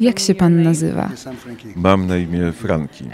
Jak 0.00 0.18
się 0.18 0.34
pan 0.34 0.62
nazywa? 0.62 1.10
Mam 1.76 2.06
na 2.06 2.16
imię 2.16 2.52
Franki. 2.52 3.04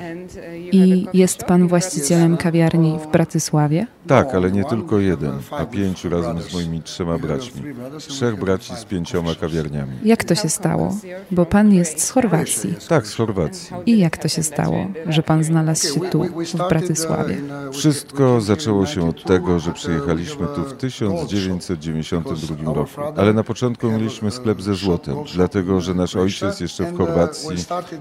I 0.72 1.06
jest 1.12 1.44
pan 1.44 1.68
właścicielem 1.68 2.36
kawiarni 2.36 2.98
w 3.04 3.12
Bratysławie? 3.12 3.86
Tak, 4.06 4.34
ale 4.34 4.52
nie 4.52 4.64
tylko 4.64 4.98
jeden, 4.98 5.32
a 5.50 5.64
pięciu 5.64 6.08
razem 6.08 6.42
z 6.42 6.54
moimi 6.54 6.82
trzema 6.82 7.18
braćmi. 7.18 7.62
Trzech 7.98 8.40
braci 8.40 8.76
z 8.76 8.84
pięcioma 8.84 9.34
kawiarniami. 9.34 9.92
Jak 10.04 10.24
to 10.24 10.34
się 10.34 10.48
stało? 10.48 10.96
Bo 11.30 11.46
pan 11.46 11.72
jest 11.72 12.00
z 12.00 12.10
Chorwacji. 12.10 12.74
Tak, 12.88 13.06
z 13.06 13.14
Chorwacji. 13.14 13.76
I 13.86 13.98
jak 13.98 14.18
to 14.18 14.28
się 14.28 14.42
stało, 14.42 14.86
że 15.08 15.22
pan 15.22 15.44
znalazł 15.44 15.94
się 15.94 16.00
tu, 16.00 16.24
w 16.54 16.68
Bratysławie? 16.68 17.36
Wszystko 17.72 18.40
zaczęło 18.40 18.86
się 18.86 19.08
od 19.08 19.24
tego, 19.24 19.58
że 19.58 19.72
przyjechaliśmy 19.72 20.46
tu 20.54 20.64
w 20.64 20.72
1992 20.72 22.74
roku. 22.74 23.00
Ale 23.16 23.32
na 23.32 23.44
początku 23.44 23.90
mieliśmy 23.90 24.30
sklep 24.30 24.62
ze 24.62 24.74
złotem, 24.74 25.16
dlatego 25.34 25.79
że 25.80 25.94
nasz 25.94 26.16
ojciec 26.16 26.60
jeszcze 26.60 26.84
w 26.84 26.98
Chorwacji 26.98 27.56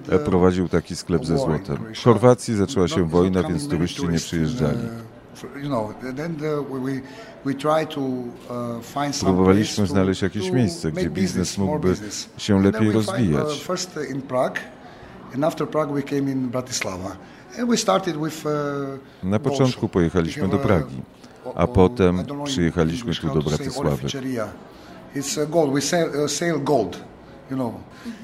e, 0.09 0.19
prowadził 0.19 0.69
taki 0.69 0.95
sklep 0.95 1.25
ze 1.25 1.37
złotem. 1.37 1.77
W 1.95 2.03
Chorwacji 2.03 2.55
zaczęła 2.55 2.87
się 2.87 3.07
wojna, 3.09 3.43
więc 3.43 3.67
turyści 3.69 4.07
nie 4.07 4.17
przyjeżdżali. 4.17 4.77
Próbowaliśmy 9.25 9.87
znaleźć 9.87 10.21
jakieś 10.21 10.51
miejsce, 10.51 10.91
gdzie 10.91 11.09
biznes 11.09 11.57
mógłby 11.57 11.95
się 12.37 12.63
lepiej 12.63 12.91
rozwijać. 12.91 13.65
Na 19.23 19.39
początku 19.39 19.89
pojechaliśmy 19.89 20.47
do 20.47 20.57
Pragi, 20.57 21.01
a 21.55 21.67
potem 21.67 22.15
przyjechaliśmy 22.45 23.13
tu 23.13 23.27
do 23.27 23.41
Bratysławy. 23.41 24.07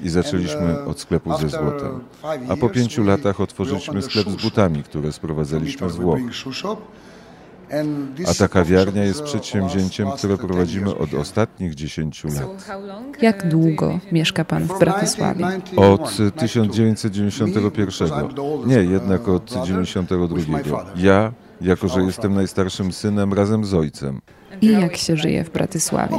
I 0.02 0.08
zaczęliśmy 0.08 0.84
od 0.84 1.00
sklepu 1.00 1.38
ze 1.38 1.48
złotem. 1.48 2.00
A 2.48 2.56
po 2.56 2.68
pięciu 2.68 3.04
latach 3.04 3.40
otworzyliśmy 3.40 4.02
sklep 4.02 4.28
z 4.28 4.42
butami, 4.42 4.82
które 4.82 5.12
sprowadzaliśmy 5.12 5.90
z 5.90 5.96
Włoch. 5.96 6.18
A 8.28 8.34
ta 8.34 8.48
kawiarnia 8.48 9.04
jest 9.04 9.22
przedsięwzięciem, 9.22 10.10
które 10.10 10.36
prowadzimy 10.36 10.96
od 10.96 11.14
ostatnich 11.14 11.74
10 11.74 12.24
lat. 12.24 12.68
Jak 13.22 13.48
długo 13.48 13.98
mieszka 14.12 14.44
pan 14.44 14.64
w 14.64 14.78
Bratysławie? 14.78 15.46
Od 15.76 16.16
1991. 16.36 18.10
Nie, 18.66 18.76
jednak 18.76 19.28
od 19.28 19.44
1992. 19.44 20.84
Ja, 20.96 21.32
jako 21.60 21.88
że 21.88 22.02
jestem 22.02 22.34
najstarszym 22.34 22.92
synem, 22.92 23.32
razem 23.32 23.64
z 23.64 23.74
ojcem. 23.74 24.20
I 24.60 24.66
jak 24.66 24.96
się 24.96 25.16
żyje 25.16 25.44
w 25.44 25.50
Bratysławie? 25.50 26.16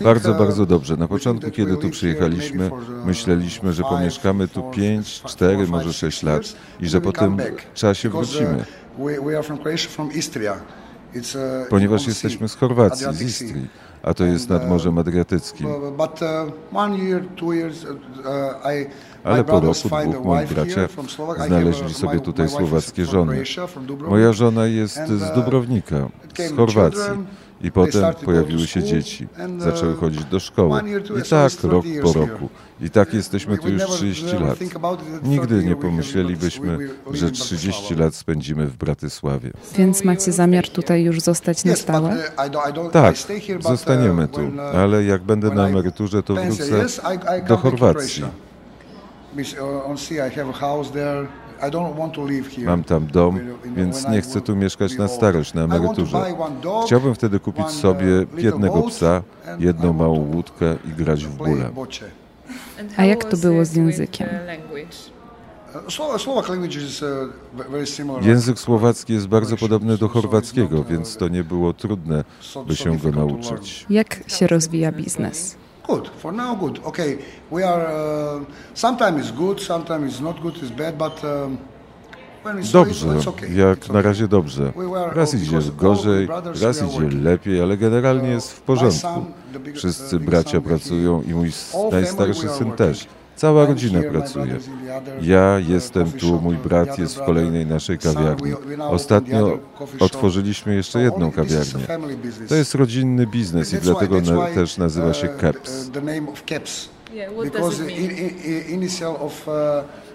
Bardzo, 0.00 0.34
bardzo 0.34 0.66
dobrze. 0.66 0.96
Na 0.96 1.08
początku, 1.08 1.50
kiedy 1.50 1.76
tu 1.76 1.90
przyjechaliśmy, 1.90 2.70
myśleliśmy, 3.04 3.72
że 3.72 3.82
pomieszkamy 3.82 4.48
tu 4.48 4.62
5, 4.62 5.22
4, 5.22 5.66
może 5.66 5.92
6 5.92 6.22
lat 6.22 6.42
i 6.80 6.88
że 6.88 7.00
potem 7.00 7.36
w 7.74 7.74
czasie 7.74 8.08
wrócimy. 8.08 8.64
Ponieważ 11.70 12.06
jesteśmy 12.06 12.48
z 12.48 12.54
Chorwacji, 12.54 13.06
z 13.12 13.22
Istrii, 13.22 13.66
a 14.02 14.14
to 14.14 14.24
jest 14.24 14.48
nad 14.48 14.68
Morzem 14.68 14.98
Adriatyckim. 14.98 15.66
Ale 19.24 19.44
po 19.44 19.60
roku 19.60 19.88
dwóch 19.88 20.24
moi 20.24 20.46
bracia 20.46 20.88
znaleźli 21.46 21.94
sobie 21.94 22.20
tutaj 22.20 22.48
słowackie 22.48 23.06
żony. 23.06 23.42
Moja 24.08 24.32
żona 24.32 24.66
jest 24.66 25.06
z 25.08 25.34
Dubrownika, 25.34 26.08
z 26.38 26.56
Chorwacji. 26.56 27.12
I 27.62 27.72
potem 27.72 28.14
pojawiły 28.24 28.66
się 28.66 28.82
dzieci, 28.82 29.28
zaczęły 29.58 29.94
chodzić 29.94 30.24
do 30.24 30.40
szkoły. 30.40 30.80
I 31.20 31.30
tak 31.30 31.52
rok 31.62 31.84
po 32.02 32.12
roku. 32.12 32.48
I 32.80 32.90
tak 32.90 33.14
jesteśmy 33.14 33.58
tu 33.58 33.68
już 33.68 33.86
30 33.86 34.26
lat. 34.26 34.58
Nigdy 35.22 35.64
nie 35.64 35.76
pomyślelibyśmy, 35.76 36.78
że 37.10 37.30
30 37.30 37.94
lat 37.94 38.14
spędzimy 38.14 38.66
w 38.66 38.76
Bratysławie. 38.76 39.50
Więc 39.76 40.04
macie 40.04 40.32
zamiar 40.32 40.68
tutaj 40.68 41.02
już 41.02 41.20
zostać 41.20 41.64
na 41.64 41.76
stałe? 41.76 42.16
Tak, 42.92 43.14
zostaniemy 43.92 44.28
tu, 44.28 44.40
ale 44.78 45.04
jak 45.04 45.22
będę 45.22 45.50
na 45.50 45.68
emeryturze, 45.68 46.22
to 46.22 46.34
wrócę 46.34 46.86
do 47.48 47.56
Chorwacji. 47.56 48.24
Mam 52.64 52.84
tam 52.84 53.06
dom, 53.06 53.40
więc 53.76 54.08
nie 54.08 54.20
chcę 54.20 54.40
tu 54.40 54.56
mieszkać 54.56 54.98
na 54.98 55.08
starość, 55.08 55.54
na 55.54 55.64
emeryturze. 55.64 56.18
Chciałbym 56.86 57.14
wtedy 57.14 57.40
kupić 57.40 57.68
sobie 57.68 58.26
jednego 58.36 58.82
psa, 58.82 59.22
jedną 59.58 59.92
małą 59.92 60.18
łódkę 60.34 60.76
i 60.84 60.88
grać 60.88 61.24
w 61.24 61.36
bóle. 61.36 61.70
A 62.96 63.04
jak 63.04 63.24
to 63.24 63.36
było 63.36 63.64
z 63.64 63.74
językiem? 63.76 64.28
Język 68.22 68.58
słowacki 68.58 69.12
jest 69.12 69.26
bardzo 69.26 69.56
podobny 69.56 69.98
do 69.98 70.08
chorwackiego, 70.08 70.84
więc 70.84 71.16
to 71.16 71.28
nie 71.28 71.44
było 71.44 71.72
trudne, 71.72 72.24
by 72.66 72.76
się 72.76 72.98
go 72.98 73.10
nauczyć. 73.10 73.86
Jak 73.90 74.20
się 74.26 74.46
rozwija 74.46 74.92
biznes? 74.92 75.56
Good. 75.86 76.08
For 76.08 76.32
now, 76.32 76.58
good. 76.58 76.80
Okay, 76.84 77.18
we 77.52 77.68
are. 77.68 77.84
Uh, 78.38 78.46
sometimes 78.74 79.26
it's 79.26 79.32
good, 79.36 79.62
sometimes 79.62 80.14
it's 80.14 80.22
not 80.22 80.40
good, 80.40 80.62
it's 80.62 80.70
bad, 80.70 80.96
but. 80.96 81.24
Um, 81.24 81.56
Dobrze, 82.72 83.08
jak 83.54 83.88
na 83.88 84.02
razie 84.02 84.28
dobrze. 84.28 84.72
Raz 85.12 85.34
idzie 85.34 85.58
gorzej, 85.76 86.28
raz 86.62 86.82
idzie 86.82 87.18
lepiej, 87.18 87.62
ale 87.62 87.76
generalnie 87.76 88.28
jest 88.28 88.52
w 88.52 88.60
porządku. 88.60 89.24
Wszyscy 89.74 90.20
bracia 90.20 90.60
pracują 90.60 91.22
i 91.22 91.34
mój 91.34 91.50
najstarszy 91.92 92.48
syn 92.48 92.72
też. 92.72 93.06
Cała 93.42 93.66
rodzina 93.66 94.02
pracuje. 94.02 94.58
Ja 95.22 95.58
jestem 95.58 96.12
tu, 96.12 96.40
mój 96.40 96.56
brat 96.56 96.98
jest 96.98 97.16
w 97.16 97.24
kolejnej 97.24 97.66
naszej 97.66 97.98
kawiarni. 97.98 98.52
Ostatnio 98.78 99.58
otworzyliśmy 100.00 100.74
jeszcze 100.74 101.02
jedną 101.02 101.32
kawiarnię. 101.32 101.86
To 102.48 102.54
jest 102.54 102.74
rodzinny 102.74 103.26
biznes 103.26 103.72
i 103.72 103.76
dlatego 103.76 104.20
na, 104.20 104.46
też 104.46 104.78
nazywa 104.78 105.14
się 105.14 105.28
CAPS. 105.28 105.90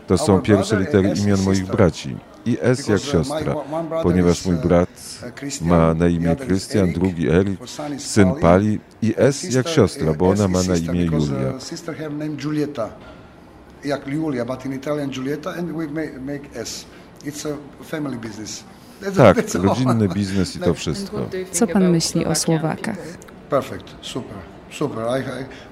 To 0.08 0.18
są 0.18 0.42
pierwsze 0.42 0.80
litery 0.80 1.14
imion 1.24 1.42
moich 1.42 1.66
braci. 1.66 2.16
I 2.46 2.58
S 2.62 2.88
jak 2.88 3.02
siostra, 3.02 3.56
ponieważ 4.04 4.46
mój 4.46 4.56
brat 4.56 4.90
ma 5.62 5.94
na 5.94 6.08
imię 6.08 6.36
Krystian, 6.36 6.94
drugi 6.94 7.30
Erik, 7.30 7.60
syn 7.98 8.36
Pali 8.42 8.80
i 9.02 9.14
S 9.18 9.54
jak 9.54 9.68
siostra, 9.68 10.14
bo 10.14 10.30
ona 10.30 10.48
ma 10.48 10.64
na 10.64 10.76
imię 10.76 11.06
Julia. 11.06 11.54
Jak 13.86 14.08
Julia, 14.08 14.46
but 14.46 14.66
in 14.66 14.74
Italian 14.74 15.10
Giulietta 15.10 15.50
and 15.50 15.72
we 15.72 15.88
make 16.20 16.42
S. 16.56 16.86
It's 17.26 17.46
a 17.46 17.84
family 17.84 18.18
business. 18.18 18.64
Tak, 19.18 19.38
rodzinny 19.64 20.10
biznes 20.16 20.56
i 20.56 20.60
to 20.60 20.74
wszystko. 20.74 21.30
Co 21.52 21.68
pan 21.68 21.92
myśli 21.92 22.26
o 22.26 22.36
Słowakach? 22.36 22.98
Perfect, 23.50 23.96
super. 24.02 24.38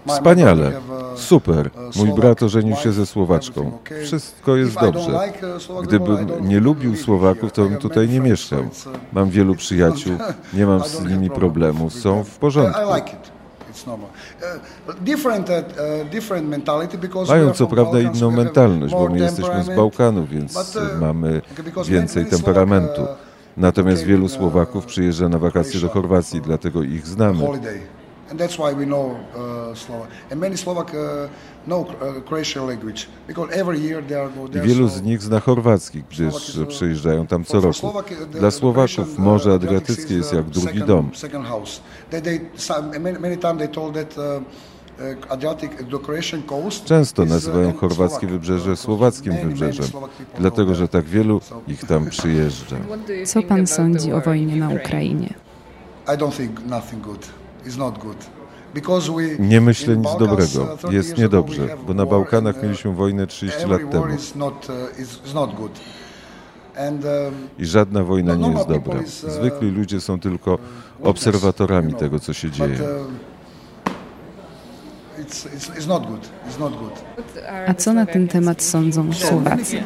Wspaniale, 0.08 0.72
super. 1.16 1.70
Mój 1.96 2.14
brat 2.14 2.44
ożenił 2.44 2.76
się 2.76 2.92
ze 2.92 3.06
Słowaczką. 3.06 3.78
Wszystko 4.04 4.56
jest 4.56 4.74
dobrze. 4.80 5.20
Gdybym 5.84 6.48
nie 6.48 6.60
lubił 6.60 6.96
Słowaków, 6.96 7.52
to 7.52 7.64
bym 7.64 7.78
tutaj 7.78 8.10
nie 8.10 8.20
mieszkał. 8.20 8.64
Mam 9.14 9.30
wielu 9.30 9.56
przyjaciół, 9.56 10.18
nie 10.54 10.66
mam 10.66 10.84
z 10.84 11.04
nimi 11.04 11.30
problemów, 11.30 11.94
są 11.94 12.24
w 12.24 12.38
porządku. 12.38 12.82
Mają 17.28 17.54
co 17.54 17.68
prawda 17.68 18.00
inną 18.00 18.32
mentalność, 18.32 18.94
bo 18.94 19.10
my 19.10 19.20
jesteśmy 19.20 19.64
z 19.64 19.76
Bałkanów, 19.76 20.30
więc 20.30 20.78
mamy 21.00 21.42
więcej 21.86 22.26
temperamentu. 22.26 23.02
Natomiast 23.58 24.04
wielu 24.04 24.30
Słowaków 24.30 24.86
przyjeżdża 24.86 25.30
na 25.30 25.40
wakacje 25.40 25.80
do 25.80 25.90
Chorwacji, 25.90 26.42
dlatego 26.42 26.84
ich 26.84 27.08
znamy. 27.08 27.48
And 28.32 28.40
that's 28.40 28.58
why 28.58 28.74
we 28.74 28.86
know 28.86 29.12
uh, 29.12 29.76
Slovak. 29.76 30.10
And 30.32 30.40
many 30.42 30.58
Slovak 30.58 30.94
uh, 30.94 31.30
know 31.68 31.86
uh, 31.86 32.22
Croatian 32.22 32.68
language 32.68 33.08
because 33.28 33.54
every 33.54 33.80
year 33.80 34.04
they 34.08 34.18
are. 34.18 34.30
Wielu 34.52 34.88
z 34.88 35.02
nich 35.02 35.22
zna 35.22 35.40
chorwacki, 35.40 36.04
gdyż 36.12 36.60
przyjeżdżają 36.68 37.28
tam 37.28 37.46
co 37.46 37.62
roku. 37.62 37.94
Dla 38.32 38.52
Słowaków 38.52 39.18
Morze 39.18 39.54
Adriatyckie 39.54 40.16
jest 40.16 40.34
jak 40.34 40.46
drugi 40.46 40.80
dom. 40.80 41.12
Często 46.86 47.26
nazywają 47.26 47.74
chorwackie 47.74 48.28
wybrzeże 48.28 48.78
słowackim 48.78 49.34
wybrzeżem, 49.44 49.86
dlatego 50.40 50.76
że 50.76 50.88
tak 50.88 51.06
wielu 51.06 51.42
ich 51.68 51.86
tam 51.86 52.10
przyjeżdża. 52.10 52.78
Co 53.26 53.42
pan 53.42 53.68
sądzi 53.68 54.14
o 54.14 54.22
wojnie 54.22 54.56
na 54.56 54.70
Ukrainie? 54.70 55.34
I 56.08 56.18
don't 56.18 56.38
think 56.38 56.66
nothing 56.66 57.04
good. 57.04 57.28
Nie 59.40 59.62
myślę 59.62 59.98
nic 59.98 60.10
dobrego. 60.20 60.78
Jest 60.92 61.18
niedobrze, 61.18 61.68
bo 61.88 61.94
na 61.94 62.06
Bałkanach 62.06 62.64
mieliśmy 62.64 62.92
wojnę 62.92 63.28
30 63.28 63.66
lat 63.68 63.82
temu. 63.92 64.06
I 67.60 67.66
żadna 67.66 68.04
wojna 68.04 68.36
nie 68.36 68.50
jest 68.50 68.68
dobra. 68.68 69.00
Zwykli 69.08 69.72
ludzie 69.72 70.02
są 70.02 70.20
tylko 70.20 70.60
obserwatorami 71.04 71.94
tego, 71.94 72.20
co 72.20 72.34
się 72.34 72.52
dzieje. 72.52 72.78
it's, 75.20 75.46
it's, 75.46 75.70
it's 75.78 75.88
not 75.88 76.08
good. 76.08 76.30
It's 76.48 76.60
not 76.60 76.74
good. 76.78 77.04
A 77.68 77.74
co 77.74 77.94
na 77.94 78.06
ten 78.06 78.28
temat 78.28 78.62
sądzą 78.62 79.14
Słowacy? 79.14 79.84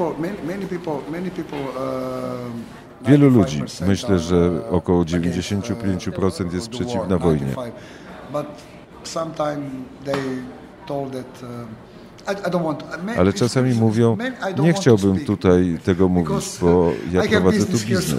Wielu 3.01 3.29
ludzi, 3.29 3.63
95% 3.63 3.87
myślę, 3.87 4.19
że 4.19 4.69
około 4.69 5.01
against, 5.01 5.37
uh, 5.51 5.67
95% 5.69 6.53
jest 6.53 6.69
przeciwna 6.69 7.17
wojnie. 7.17 7.39
95. 7.39 7.75
But 8.33 8.45
sometimes 9.03 9.71
they 10.05 10.15
told 10.87 11.13
that. 11.13 11.41
I, 12.27 12.31
I 12.31 12.51
don't 12.51 12.63
want, 12.63 13.03
man- 13.05 13.19
Ale 13.19 13.33
czasami 13.33 13.73
mówią, 13.73 14.17
nie 14.63 14.73
chciałbym 14.73 15.25
tutaj 15.25 15.79
tego 15.83 16.09
mówić, 16.09 16.57
bo 16.61 16.91
ja 17.11 17.21
prowadzę 17.21 17.65
tu 17.65 17.71
biznes. 17.71 18.15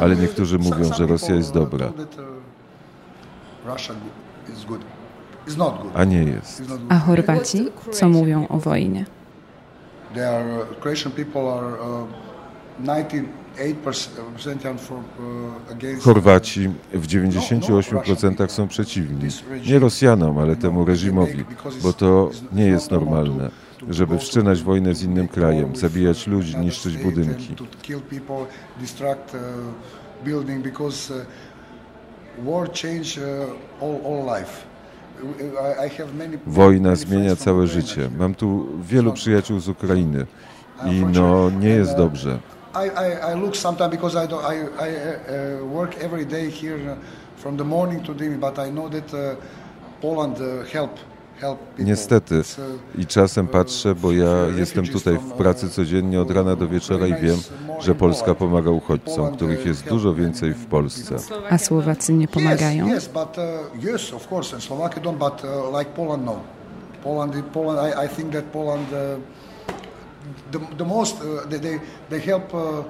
Ale 0.00 0.16
niektórzy 0.16 0.58
mówią, 0.58 0.94
że 0.94 1.06
Rosja 1.06 1.34
jest 1.34 1.52
dobra, 1.52 1.92
a 5.94 6.04
nie 6.04 6.22
jest. 6.24 6.62
A 6.88 6.98
Chorwaci 6.98 7.68
co 7.90 8.08
mówią 8.08 8.48
o 8.48 8.58
wojnie? 8.58 9.06
Uh, 12.78 12.84
Croatian 12.84 13.28
people 13.56 13.92
are 13.92 14.24
uh, 14.24 14.38
98% 14.38 14.66
are 14.66 14.78
for, 14.78 14.98
uh, 14.98 15.72
against 15.72 16.04
Chorwaci 16.04 16.68
w 16.92 17.06
98% 17.06 18.48
są 18.48 18.68
przeciwni. 18.68 19.28
Nie 19.66 19.78
Rosjanom, 19.78 20.38
ale 20.38 20.56
temu 20.56 20.84
reżimowi, 20.84 21.44
bo 21.82 21.92
to 21.92 22.30
nie 22.52 22.66
jest 22.66 22.90
normalne, 22.90 23.50
żeby 23.90 24.18
wszczynać 24.18 24.62
wojnę 24.62 24.94
z 24.94 25.02
innym 25.02 25.28
krajem, 25.28 25.76
zabijać 25.76 26.26
ludzi, 26.26 26.56
niszczyć 26.56 26.96
budynki. 26.96 27.54
Uh, 27.54 27.60
uh, 35.20 35.30
uh, 36.00 36.08
Wojna 36.46 36.96
zmienia 36.96 37.36
całe 37.36 37.66
życie. 37.66 38.10
Mam 38.18 38.34
tu 38.34 38.66
wielu 38.82 39.12
przyjaciół 39.12 39.60
z 39.60 39.68
Ukrainy 39.68 40.26
i 40.86 41.04
no 41.12 41.50
nie 41.50 41.68
jest 41.68 41.96
dobrze. 41.96 42.38
I, 42.74 42.90
I, 42.90 43.30
I 43.32 43.34
look 43.34 43.56
sometimes 43.56 43.90
because 43.90 44.16
I, 44.16 44.26
do, 44.26 44.36
I, 44.40 44.54
I 44.54 44.88
uh, 44.88 45.64
work 45.64 45.96
every 46.00 46.26
day 46.26 46.50
here 46.50 46.90
uh, 46.90 46.96
from 47.36 47.56
the 47.56 47.64
morning 47.64 48.02
to 48.02 48.14
the 48.14 48.24
evening, 48.24 48.40
but 48.40 48.58
I 48.58 48.70
know 48.70 48.88
that 48.88 49.14
uh, 49.14 49.36
Poland 50.00 50.40
uh, 50.40 50.64
help. 50.72 50.90
Niestety. 51.78 52.34
Uh, 52.34 53.00
I 53.00 53.06
czasem 53.06 53.46
patrzę, 53.46 53.94
bo 53.94 54.12
ja 54.12 54.46
jestem 54.56 54.86
tutaj 54.86 55.18
w 55.18 55.32
pracy 55.32 55.68
codziennie 55.70 56.20
od 56.20 56.30
rana 56.30 56.56
do 56.56 56.68
wieczora 56.68 57.06
i 57.06 57.14
wiem, 57.14 57.36
że 57.80 57.94
Polska 57.94 58.34
pomaga 58.34 58.70
uchodźcom, 58.70 59.36
których 59.36 59.66
jest 59.66 59.84
dużo 59.88 60.14
więcej 60.14 60.54
w 60.54 60.66
Polsce. 60.66 61.16
A 61.50 61.58
Słowacy 61.58 62.12
nie 62.12 62.28
pomagają? 62.28 62.86
Uh, 62.86 62.92
uh, 62.92 63.00
Poland. 65.94 66.30
Poland, 67.02 67.34
Poland, 67.52 67.78
I, 67.88 68.06
I 68.06 68.08
think 68.16 68.32
that 68.32 68.44
Poland, 68.44 68.92
uh, 68.92 68.98
the, 70.52 70.58
the 70.78 70.84
most, 70.84 71.16
uh, 71.20 71.50
they, 71.50 71.60
they, 71.60 71.80
they 72.10 72.20
help. 72.20 72.54
Uh, 72.54 72.84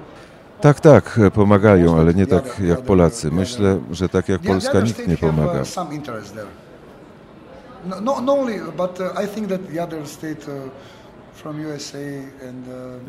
Tak, 0.61 0.79
tak, 0.79 1.19
pomagają, 1.33 1.99
ale 1.99 2.13
nie 2.13 2.27
tak 2.27 2.59
jak 2.59 2.81
Polacy. 2.81 3.31
Myślę, 3.31 3.79
że 3.91 4.09
tak 4.09 4.29
jak 4.29 4.41
Polska 4.41 4.81
nikt 4.81 5.07
nie 5.07 5.13
uh, 5.13 5.19
pomaga. 5.19 5.63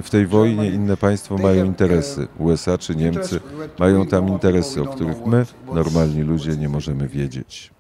W 0.03 0.11
tej 0.11 0.27
wojnie 0.27 0.71
inne 0.71 0.97
państwa 0.97 1.35
they 1.35 1.45
mają 1.45 1.65
interesy. 1.65 2.29
USA 2.39 2.79
czy 2.79 2.97
Niemcy 2.97 3.41
mają 3.79 4.07
tam 4.07 4.29
interesy, 4.29 4.83
o 4.83 4.87
których 4.87 5.27
my, 5.27 5.47
normalni 5.73 6.23
ludzie, 6.23 6.57
nie 6.57 6.69
możemy 6.69 7.09
wiedzieć. 7.09 7.76